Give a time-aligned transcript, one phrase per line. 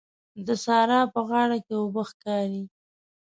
[0.45, 2.63] د سارا په غاړه کې اوبه ښکاري.